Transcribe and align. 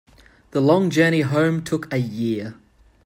The 0.49 0.61
long 0.61 0.89
journey 0.89 1.21
home 1.21 1.63
took 1.63 1.93
a 1.93 1.99
year. 1.99 2.55